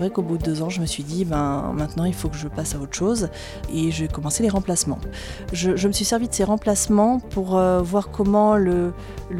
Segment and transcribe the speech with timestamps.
[0.00, 2.30] C'est vrai qu'au bout de deux ans, je me suis dit, ben, maintenant il faut
[2.30, 3.28] que je passe à autre chose
[3.70, 4.98] et j'ai commencé les remplacements.
[5.52, 8.94] Je, me suis servi de ces remplacements pour euh, voir comment le,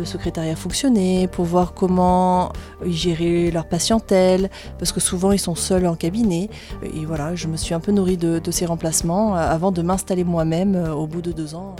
[0.05, 2.53] secrétariat fonctionnait, pour voir comment
[2.85, 6.51] ils géraient leur patientèle, parce que souvent ils sont seuls en cabinet.
[6.83, 10.75] Et voilà, je me suis un peu nourrie de, ces remplacements avant de m'installer moi-même
[10.75, 11.75] euh, au bout de deux ans.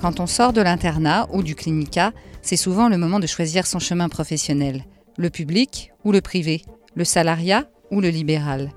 [0.00, 3.78] Quand on sort de l'internat ou du clinica, c'est souvent le moment de choisir son
[3.78, 4.84] chemin professionnel,
[5.18, 6.62] le public ou le privé,
[6.94, 8.70] le salariat ou le libéral.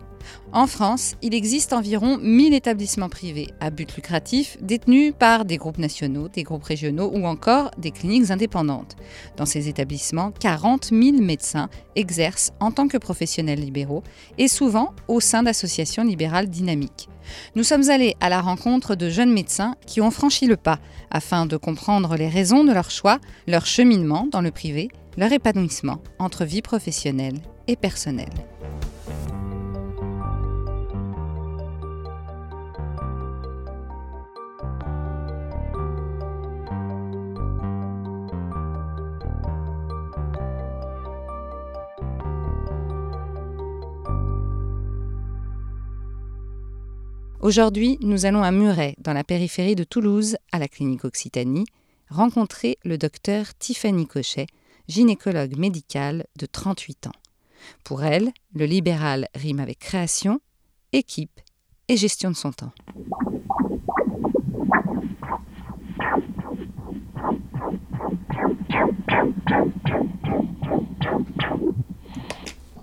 [0.51, 5.77] En France, il existe environ 1000 établissements privés à but lucratif détenus par des groupes
[5.77, 8.95] nationaux, des groupes régionaux ou encore des cliniques indépendantes.
[9.37, 14.03] Dans ces établissements, 40 000 médecins exercent en tant que professionnels libéraux
[14.37, 17.09] et souvent au sein d'associations libérales dynamiques.
[17.55, 20.79] Nous sommes allés à la rencontre de jeunes médecins qui ont franchi le pas
[21.09, 25.99] afin de comprendre les raisons de leur choix, leur cheminement dans le privé, leur épanouissement
[26.19, 28.33] entre vie professionnelle et personnelle.
[47.43, 51.65] Aujourd'hui, nous allons à Muret, dans la périphérie de Toulouse, à la clinique Occitanie,
[52.09, 54.47] rencontrer le docteur Tiffany Cochet,
[54.87, 57.19] gynécologue médicale de 38 ans.
[57.83, 60.39] Pour elle, le libéral rime avec création,
[60.93, 61.41] équipe
[61.89, 62.71] et gestion de son temps.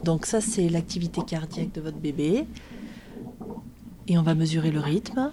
[0.04, 2.44] Donc ça, c'est l'activité cardiaque de votre bébé
[4.10, 5.30] et on va mesurer le rythme.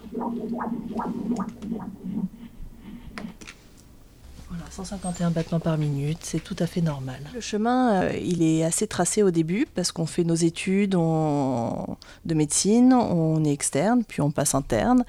[4.49, 7.19] Voilà, 151 battements par minute, c'est tout à fait normal.
[7.33, 12.33] Le chemin, euh, il est assez tracé au début parce qu'on fait nos études de
[12.35, 15.03] médecine, on est externe, puis on passe interne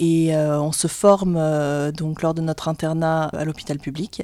[0.00, 4.22] et euh, on se forme euh, donc lors de notre internat à l'hôpital public.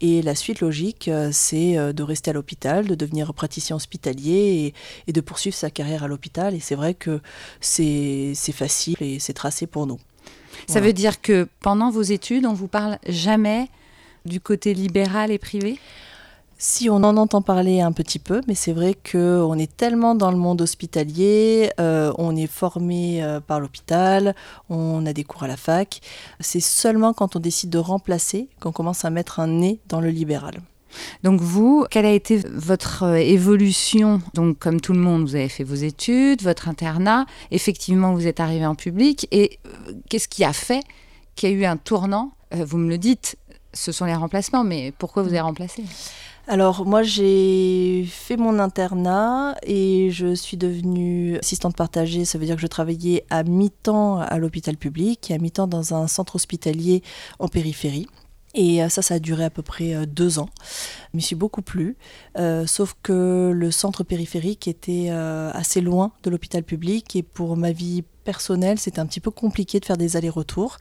[0.00, 4.74] Et la suite logique, euh, c'est de rester à l'hôpital, de devenir praticien hospitalier
[5.06, 6.54] et, de poursuivre sa carrière à l'hôpital.
[6.54, 7.20] Et c'est vrai que
[7.60, 10.00] c'est facile et c'est tracé pour nous.
[10.66, 13.68] Ça veut dire que pendant vos études, on vous parle jamais
[14.24, 15.78] du côté libéral et privé?
[16.62, 20.30] Si on en entend parler un petit peu, mais c'est vrai qu'on est tellement dans
[20.30, 24.36] le monde hospitalier, euh, on est formé euh, par l'hôpital,
[24.70, 26.00] on a des cours à la fac.
[26.38, 30.10] C'est seulement quand on décide de remplacer qu'on commence à mettre un nez dans le
[30.10, 30.62] libéral.
[31.24, 34.22] Donc vous, quelle a été votre euh, évolution?
[34.34, 38.38] Donc comme tout le monde, vous avez fait vos études, votre internat, effectivement vous êtes
[38.38, 39.58] arrivé en public, et
[40.08, 40.84] qu'est-ce qui a fait
[41.34, 42.30] qu'il y a eu un tournant?
[42.52, 43.36] Vous me le dites,
[43.72, 45.82] ce sont les remplacements, mais pourquoi vous avez remplacé?
[46.48, 52.56] Alors moi j'ai fait mon internat et je suis devenue assistante partagée, ça veut dire
[52.56, 57.02] que je travaillais à mi-temps à l'hôpital public et à mi-temps dans un centre hospitalier
[57.38, 58.06] en périphérie.
[58.54, 60.48] Et euh, ça, ça a duré à peu près euh, deux ans.
[61.12, 61.96] Je m'y suis beaucoup plu,
[62.38, 67.72] euh, sauf que le centre périphérique était assez loin de l'hôpital public et pour ma
[67.72, 70.78] vie personnel, c'était un petit peu compliqué de faire des allers-retours.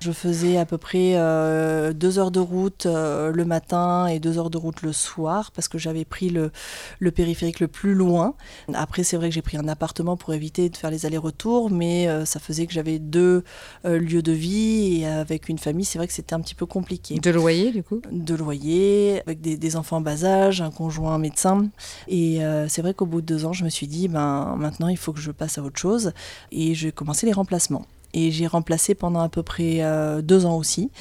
[0.00, 4.38] Je faisais à peu près euh, deux heures de route euh, le matin et deux
[4.38, 6.50] heures de route le soir parce que j'avais pris le,
[7.10, 8.34] périphérique le plus loin.
[8.72, 12.08] Après, c'est vrai que j'ai pris un appartement pour éviter de faire les allers-retours, mais
[12.08, 13.44] euh, ça faisait que j'avais deux
[13.84, 17.16] lieux de vie et avec une famille, c'est vrai que c'était un petit peu compliqué.
[17.18, 18.00] De loyer, du coup?
[18.10, 21.68] De loyer, avec des, des, enfants en bas âge, un conjoint médecin.
[22.08, 24.96] Et c'est vrai qu'au bout de deux ans, je me suis dit, ben, maintenant, il
[24.96, 26.12] faut que je passe à autre chose.
[26.52, 27.86] Et je j'ai commencé les remplacements.
[28.16, 30.92] Et j'ai remplacé pendant à peu près euh, deux ans aussi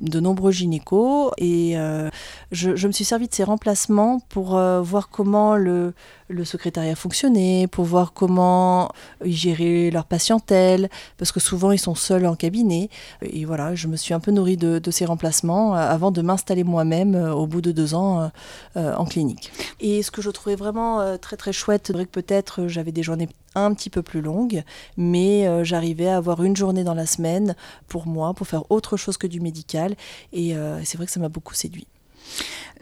[0.00, 1.30] de nombreux gynécos.
[1.36, 2.08] Et euh,
[2.50, 5.92] je, me suis servi de ces remplacements pour euh, voir comment le,
[6.32, 8.90] le, secrétariat fonctionnait, pour voir comment
[9.24, 12.88] ils géraient leur patientèle, parce que souvent ils sont seuls en cabinet.
[13.22, 17.14] Et voilà, je me suis un peu nourrie de, ces remplacements avant de m'installer moi-même
[17.14, 18.30] au bout de deux ans
[18.74, 19.52] en clinique.
[19.80, 23.02] Et ce que je trouvais vraiment très très chouette, c'est vrai que peut-être j'avais des
[23.02, 24.62] journées un petit peu plus longue,
[24.96, 27.54] mais euh, j'arrivais à avoir une journée dans la semaine
[27.88, 29.94] pour moi, pour faire autre chose que du médical,
[30.32, 31.86] et euh, c'est vrai que ça m'a beaucoup séduit.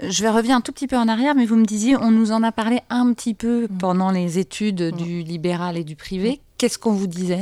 [0.02, 2.32] Je vais revenir un tout petit peu en arrière, mais vous me disiez, on nous
[2.32, 3.79] en a parlé un petit peu mm.
[3.79, 4.97] pendant les études mm.
[4.97, 6.41] du libéral et du privé.
[6.56, 7.41] qu'est-ce qu'on vous disait?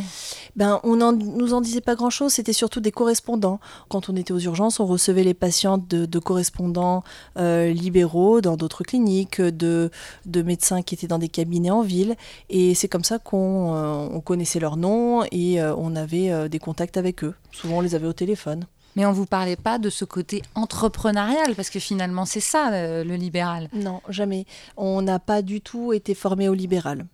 [0.56, 3.60] Ben, on ne nous en disait pas grand-chose, c'était surtout des correspondants.
[3.88, 7.04] Quand on était aux urgences, on recevait les patientes de, correspondants
[7.38, 9.90] euh, libéraux dans d'autres cliniques, de,
[10.26, 12.16] de, médecins qui étaient dans des cabinets en ville.
[12.50, 16.96] Et c'est comme ça qu'on euh, connaissait leurs noms et euh, on avait des contacts
[16.96, 17.34] avec eux.
[17.52, 18.66] Souvent, on les avait au téléphone.
[18.98, 22.70] Mais on ne vous parlait pas de ce côté entrepreneurial, parce que finalement, c'est ça,
[22.72, 23.68] le libéral.
[23.72, 24.44] Non, jamais.
[24.76, 27.06] On n'a pas du tout été formé au libéral.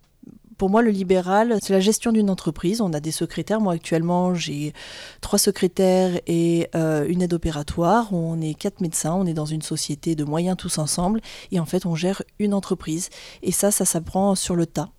[0.59, 2.81] Pour moi, le libéral, c'est la gestion d'une entreprise.
[2.81, 3.61] On a des secrétaires.
[3.61, 4.73] Moi, actuellement, j'ai
[5.21, 8.13] trois secrétaires et euh, une aide opératoire.
[8.13, 9.15] On est quatre médecins.
[9.15, 11.21] On est dans une société de moyens tous ensemble.
[11.51, 13.11] Et en fait, on gère une entreprise.
[13.43, 14.91] Et ça, ça s'apprend sur le tas.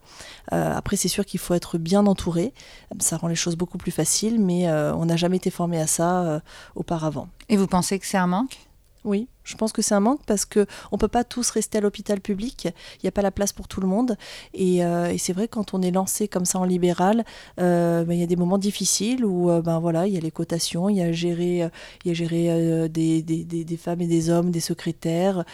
[0.54, 2.54] Euh, après, c'est sûr qu'il faut être bien entouré.
[3.00, 5.88] Ça rend les choses beaucoup plus faciles, mais euh, on n'a jamais été formé à
[5.88, 6.42] ça
[6.75, 7.28] auparavant.
[7.50, 8.57] Et vous pensez que c'est un manque?
[9.04, 11.81] Oui, je pense que c'est un manque parce que on peut pas tous rester à
[11.81, 12.68] l'hôpital public.
[12.95, 14.18] Il n'y a pas la place pour tout le monde.
[14.53, 17.24] Et, euh, c'est vrai quand on est lancé comme ça en libéral,
[17.59, 20.19] euh, ben, il y a des moments difficiles où euh, ben voilà, il y a
[20.19, 21.69] les cotations, il y a gérer,
[22.06, 25.45] gérer des, femmes et des hommes, des secrétaires,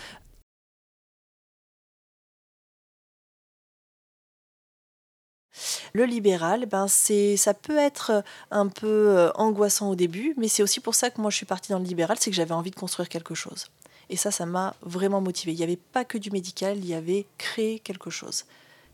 [5.94, 10.64] Le libéral, ben c'est, ça peut être un peu euh, angoissant au début, mais c'est
[10.64, 12.72] aussi pour ça que moi je suis partie dans le libéral, c'est que j'avais envie
[12.72, 13.68] de construire quelque chose.
[14.10, 15.54] Et ça, ça m'a vraiment motivée.
[15.54, 18.46] Il n'y avait pas que du médical, il y avait créer quelque chose.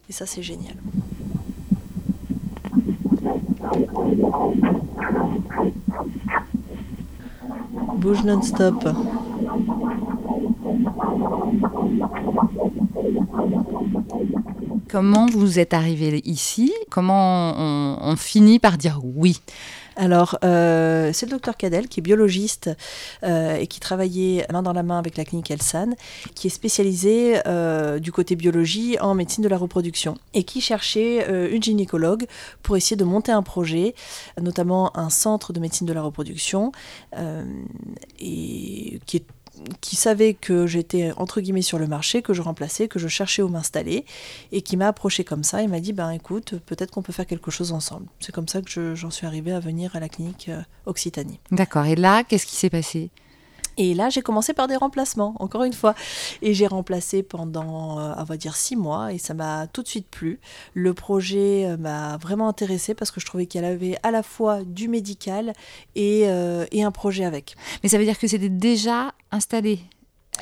[0.10, 0.76] Et ça, c'est génial.
[7.98, 8.88] Bouge non-stop.
[14.90, 16.74] Comment vous êtes arrivé ici?
[16.90, 19.42] Comment on, finit par dire oui?
[19.98, 22.70] Alors, euh, c'est le docteur Cadel, qui est biologiste
[23.24, 25.96] euh, et qui travaillait main dans la main avec la clinique Elsan,
[26.36, 31.28] qui est spécialisé euh, du côté biologie en médecine de la reproduction et qui cherchait
[31.52, 32.26] une gynécologue
[32.62, 33.96] pour essayer de monter un projet,
[34.40, 36.72] notamment un centre de médecine de la reproduction,
[38.18, 39.26] qui
[39.82, 43.42] qui savait que j'étais entre guillemets sur le marché, que je remplaçais, que je cherchais
[43.42, 44.06] où m'installer,
[44.52, 47.28] et qui m'a approché comme ça et m'a dit ben écoute, peut-être qu'on peut faire
[47.28, 48.08] quelque chose ensemble.
[48.20, 51.40] C'est comme ça que j'en suis arrivée à venir à la clinique euh, Occitanie.
[51.52, 51.86] D'accord.
[51.86, 53.10] Et là, qu'est-ce qui s'est passé?
[53.78, 55.94] Et là, j'ai commencé par des remplacements, encore une fois.
[56.42, 59.88] Et j'ai remplacé pendant, euh, on va dire, six mois, et ça m'a tout de
[59.88, 60.40] suite plu.
[60.74, 64.24] Le projet euh, m'a vraiment intéressé parce que je trouvais qu'il y avait à la
[64.24, 65.54] fois du médical
[65.96, 67.56] et, euh, et un projet avec.
[67.84, 69.80] Mais ça veut dire que c'était déjà installé?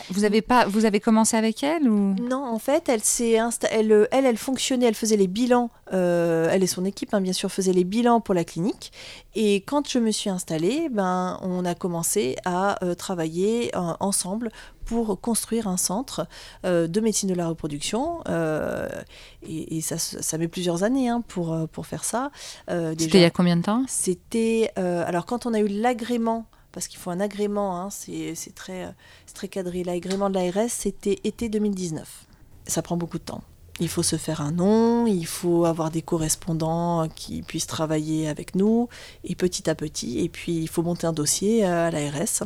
[0.09, 2.15] Vous avez pas, vous avez commencé avec elle ou?
[2.15, 3.37] Non, en fait, elle s'est
[3.71, 5.69] elle, elle, elle, fonctionnait, elle faisait les bilans.
[5.93, 8.91] Euh, elle et son équipe, hein, bien sûr, faisaient les bilans pour la clinique.
[9.35, 14.49] Et quand je me suis installée, ben, on a commencé à euh, travailler euh, ensemble
[14.85, 16.27] pour construire un centre
[16.63, 18.19] de médecine de la reproduction.
[19.41, 22.29] Et, ça, ça, met plusieurs années hein, pour, pour faire ça.
[22.67, 23.83] C'était il y a combien de temps?
[23.87, 26.45] C'était alors quand on a eu l'agrément
[26.75, 28.93] parce qu'il faut un agrément, hein, c'est très,
[29.33, 29.85] très cadré.
[29.85, 32.25] L'agrément de l'ARS, c'était été 2019.
[32.67, 33.41] Ça prend beaucoup de temps.
[33.79, 38.55] Il faut se faire un nom, il faut avoir des correspondants qui puissent travailler avec
[38.55, 38.89] nous,
[39.23, 42.43] et petit à petit, et puis il faut monter un dossier à l'ARS.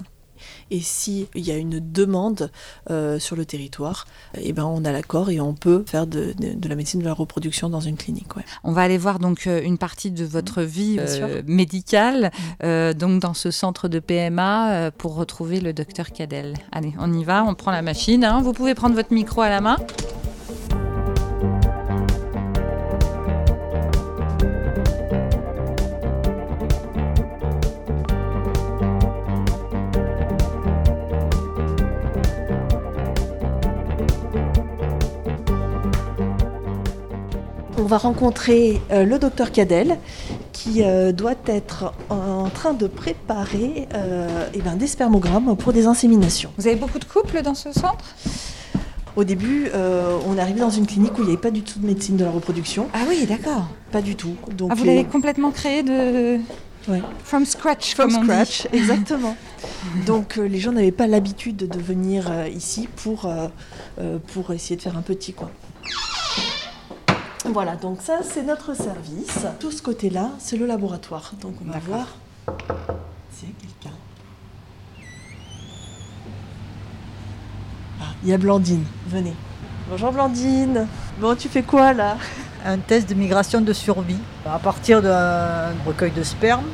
[0.72, 2.52] Et s'il y a une demande
[2.90, 4.06] euh, sur le territoire,
[4.40, 6.34] eh ben on a l'accord et on peut faire de,
[6.68, 8.28] la médecine de la reproduction dans une clinique.
[8.64, 12.32] On va aller voir donc euh, une partie de votre vie euh, médicale,
[12.64, 12.94] mm.
[12.94, 16.56] donc dans ce centre de PMA, pour retrouver le docteur Cadel.
[16.72, 18.24] Allez, on y va, on prend la machine.
[18.24, 18.42] Hein.
[18.42, 19.78] Vous pouvez prendre votre micro à la main.
[37.90, 39.98] Va rencontrer euh, le docteur Cadel
[40.54, 45.88] qui euh, doit être en train de préparer euh, eh ben, des spermogrammes pour des
[45.88, 46.52] inséminations.
[46.58, 48.16] Vous avez beaucoup de couples dans ce centre?
[49.16, 51.80] Au début, on est arrivé dans une clinique où il n'y avait pas du tout
[51.80, 52.88] de médecine de la reproduction.
[52.94, 53.68] Ah oui, d'accord.
[53.92, 54.36] Pas du tout.
[54.56, 56.40] Donc, ah, vous l'avez complètement créé de...
[57.24, 59.36] From scratch, From scratch, exactement.
[60.06, 63.30] Donc les gens n'avaient pas l'habitude de venir ici pour,
[64.32, 65.52] pour essayer de faire un petit quoi.
[67.46, 69.48] Voilà, donc ça c'est notre service.
[69.60, 71.32] Tout ce côté-là, c'est le laboratoire.
[71.42, 72.08] Donc on va voir
[73.34, 73.96] s'il y a quelqu'un.
[78.02, 79.34] Ah, il y a Blandine, venez.
[79.90, 80.86] Bonjour Blandine.
[81.20, 82.18] Bon, tu fais quoi là?
[82.66, 84.20] Un test de migration de survie.
[84.46, 86.66] À partir d'un recueil de sperme,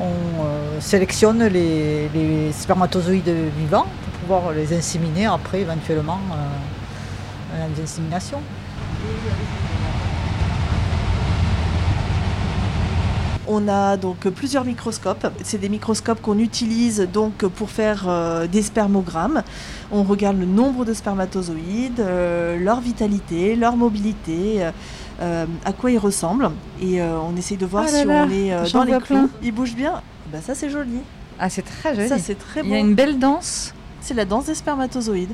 [0.00, 6.18] on euh, sélectionne les, spermatozoïdes vivants pour pouvoir les inséminer après éventuellement
[7.54, 8.42] euh, inséminations.
[13.48, 15.26] On a donc plusieurs microscopes.
[15.42, 19.42] C'est des microscopes qu'on utilise donc pour faire euh, des spermogrammes.
[19.90, 24.68] On regarde le nombre de spermatozoïdes, euh, leur vitalité, leur mobilité.
[25.20, 28.30] Euh, à quoi ils ressemblent et on essaye de voir Ah là si là, on
[28.30, 29.00] est dans les clous.
[29.04, 29.28] plein.
[29.42, 30.00] Ils bougent bien?
[30.32, 30.98] Bah ça c'est joli.
[31.38, 32.08] Ah, c'est très joli.
[32.08, 33.74] Ça c'est très Il y a une belle danse.
[34.00, 35.32] C'est la danse des spermatozoïdes.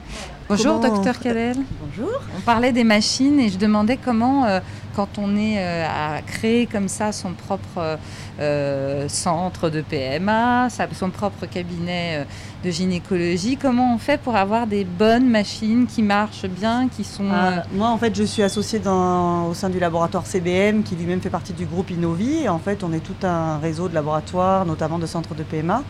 [0.49, 1.57] Bonjour, docteur Kalel.
[1.81, 2.11] Bonjour.
[2.37, 4.61] On parlait des machines et je demandais comment, euh,
[4.99, 7.97] quand on est euh, à créer comme ça son propre
[8.41, 12.25] euh, centre de PMA, son propre cabinet euh,
[12.65, 17.27] de gynécologie, comment on fait pour avoir des bonnes machines qui marchent bien, qui sont...
[17.27, 20.97] euh, Ah, moi, en fait, je suis associée dans- au sein du laboratoire CBM, qui
[20.97, 22.49] lui-même fait partie du groupe Innovi.
[22.49, 25.85] En fait, on est tout un réseau de laboratoires, notamment de centres de PMA.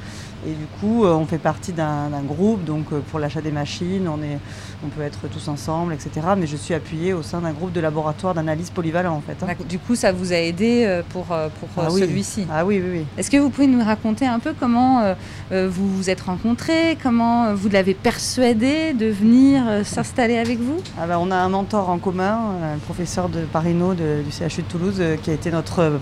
[0.47, 2.65] Et du coup, euh, on fait partie d'un groupe.
[2.65, 4.39] Donc, euh, pour l'achat des machines, on, est,
[4.85, 6.11] on peut être tous ensemble, etc.
[6.37, 9.37] Mais je suis appuyée au sein d'un groupe de laboratoires d'analyse polyvalent, en fait.
[9.43, 9.55] hein.
[9.69, 12.47] du coup, ça vous a aidé euh, pour, pour Ah celui-ci?
[12.53, 13.05] Ah oui, oui, oui.
[13.17, 15.15] Est-ce que vous pouvez nous raconter un peu comment
[15.51, 20.77] vous vous êtes rencontrés, comment vous l'avez persuadé de venir s'installer avec vous?
[21.01, 22.39] Ah bah, on a un mentor en commun,
[22.75, 25.99] le professeur de Parino de- du CHU de Toulouse, qui a été notre,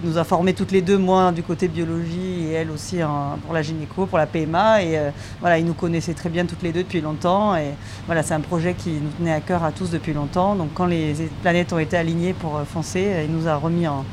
[0.00, 3.38] qui nous a formés toutes les deux, moi du côté biologie et elle aussi en-
[3.44, 4.82] pour la gynéco, pour la PMA.
[4.82, 5.10] Et euh,
[5.40, 7.56] voilà, il nous connaissait très bien toutes les deux depuis longtemps.
[7.56, 7.70] Et
[8.06, 10.54] voilà, c'est un projet qui nous tenait à cœur à tous depuis longtemps.
[10.54, 13.86] Donc quand les planètes ont été alignées pour euh, foncer, euh, il nous a remis
[13.88, 14.04] en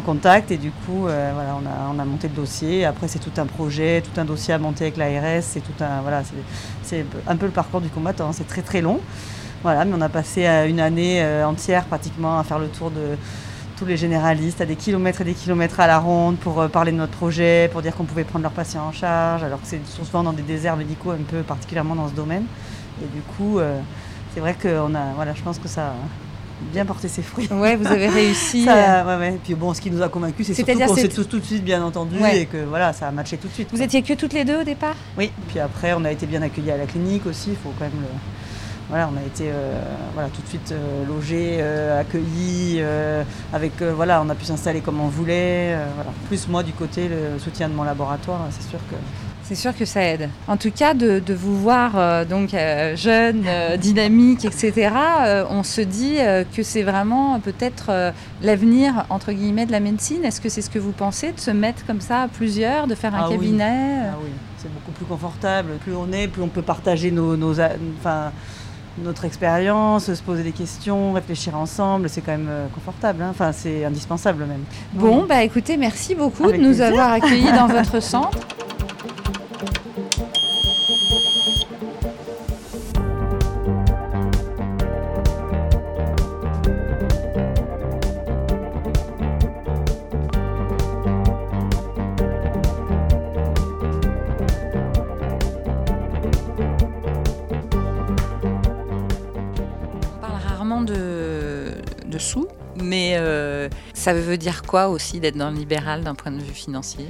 [0.00, 2.84] contact et du coup voilà, on, a, on a monté le dossier.
[2.84, 6.00] Après c'est tout un projet, tout un dossier à monter avec l'ARS, c'est tout un
[6.02, 6.22] voilà,
[6.82, 8.32] c'est- un peu le parcours du combattant, hein.
[8.32, 8.98] c'est très très long.
[9.62, 13.16] Voilà, mais on a passé une année entière pratiquement à faire le tour de
[13.84, 16.90] tous les généralistes, à des kilomètres et des kilomètres à la ronde pour euh, parler
[16.90, 19.86] de notre projet, pour dire qu'on pouvait prendre leurs patients en charge, alors que c'est
[19.86, 22.44] souvent dans des déserts médicaux un peu particulièrement dans ce domaine.
[23.02, 23.78] Et du coup, euh,
[24.32, 25.94] c'est vrai que a, voilà, je pense que ça a
[26.72, 27.46] bien porté ses fruits.
[27.52, 28.64] Ouais, vous avez réussi.
[28.64, 29.38] Ça, ouais, ouais.
[29.44, 31.62] Puis bon, ce qui nous a convaincus, c'est surtout qu'on s'est tous tout de suite
[31.64, 32.40] bien entendus Ouais.
[32.40, 33.68] et que voilà, ça a matché tout de suite.
[33.70, 33.84] Vous quoi.
[33.84, 34.96] étiez que toutes les deux au départ?
[35.18, 37.84] Oui, puis après, on a été bien accueillis à la clinique aussi, il faut quand
[37.84, 38.08] même le.
[38.90, 39.80] Voilà, on a été euh,
[40.12, 42.82] voilà, tout de suite euh, logés, euh, accueillis,
[43.52, 45.76] avec, voilà, on a pu s'installer comme on voulait.
[45.94, 46.10] voilà.
[46.28, 48.96] Plus moi, du côté, le soutien de mon laboratoire, c'est sûr que.
[49.46, 50.30] C'est sûr que ça aide.
[50.48, 52.56] En tout cas, de, de vous voir donc
[52.94, 53.44] jeune,
[53.78, 54.90] dynamique, etc.
[55.50, 56.16] on se dit
[56.56, 58.12] que c'est vraiment peut-être
[58.42, 60.24] l'avenir entre guillemets de la médecine.
[60.24, 62.94] Est-ce que c'est ce que vous pensez de se mettre comme ça à plusieurs, de
[62.94, 63.34] faire un Ah oui.
[63.36, 63.98] cabinet?
[64.04, 65.72] Euh Ah oui, c'est beaucoup plus confortable.
[65.82, 68.32] Plus on est, plus on peut partager nos, nos enfin,
[69.02, 72.08] notre expérience, se poser des questions, réfléchir ensemble.
[72.08, 73.22] C'est quand même euh, confortable.
[73.22, 73.28] hein.
[73.30, 74.64] Enfin, c'est indispensable même.
[74.92, 76.86] Bon, bah écoutez, merci beaucoup Avec de nous plaisir.
[76.86, 78.38] avoir accueillis dans votre centre.
[104.04, 107.06] Ça veut dire quoi aussi d'être dans le libéral d'un point de vue financier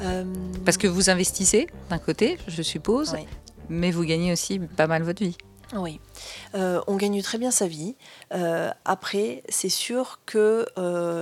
[0.00, 0.24] Euh,
[0.64, 3.24] Parce que vous investissez d'un côté, je suppose, Oui.
[3.70, 5.36] mais vous gagnez aussi pas mal votre vie.
[5.74, 6.00] Oui,
[6.54, 7.94] Euh, on gagne très bien sa vie.
[8.34, 10.66] Euh, après, c'est sûr qu'il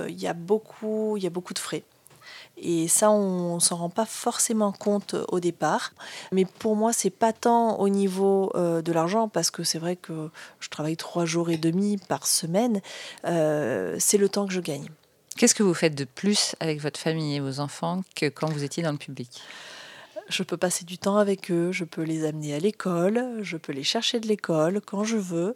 [0.09, 1.83] il y, a beaucoup- il y a beaucoup de frais.
[2.57, 5.93] Et ça, on s'en rend pas forcément compte au départ.
[6.31, 9.95] Mais pour moi, c'est pas tant au niveau euh, de l'argent, parce que c'est vrai
[9.97, 12.81] que je travaille trois jours et demi par semaine.
[13.25, 14.87] Euh, c'est le temps que je gagne.
[15.37, 18.63] Qu'est-ce que vous faites de plus avec votre famille et vos enfants que quand vous
[18.63, 19.41] étiez dans le public?
[20.29, 23.73] Je peux passer du temps avec eux, je peux les amener à l'école, je peux
[23.73, 25.55] les chercher de l'école quand je veux.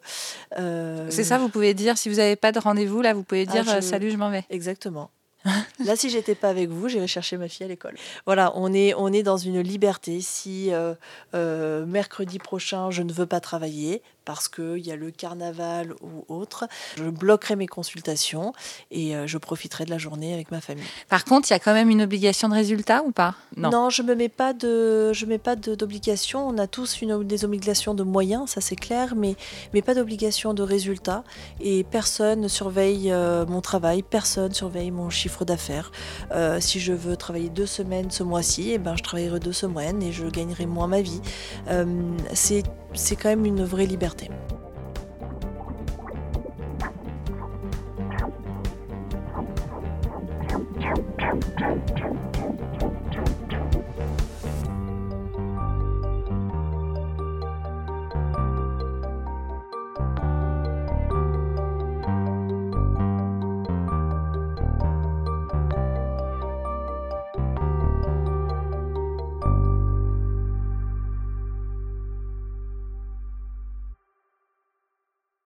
[0.60, 3.46] Euh, C'est ça, vous pouvez dire, si vous n'avez pas de rendez-vous, là, vous pouvez
[3.48, 4.46] Ah, dire je- euh, salut, je m'en vais.
[4.52, 5.10] Exactement.
[5.86, 7.96] Là, si j'étais pas avec vous, j'irais chercher ma fille à l'école.
[8.26, 10.20] Voilà, on est, on est dans une liberté.
[10.22, 10.94] Si euh,
[11.34, 16.26] euh, mercredi prochain, je ne veux pas travailler parce qu'il y a le carnaval ou
[16.34, 18.54] autre, je bloquerai mes consultations
[18.92, 20.84] et euh, je profiterai de la journée avec ma famille.
[21.08, 23.36] Par contre, il y a quand même une obligation de résultat ou pas?
[23.58, 23.90] Non.
[23.90, 26.48] je me mets pas de, je mets pas de- d'obligation.
[26.48, 29.36] On a tous une, des obligations de moyens, ça c'est clair, mais,
[29.74, 31.24] mais pas d'obligation de résultat.
[31.60, 35.92] Et personne ne surveille euh, mon travail, personne surveille mon chiffre d'affaires.
[36.32, 40.02] Euh, si je veux travailler deux semaines ce mois-ci, eh ben, je travaillerai deux semaines
[40.04, 41.22] et je gagnerai moins ma vie.
[41.70, 41.86] Euh,
[42.34, 44.59] c'est quand même une vraie liberté.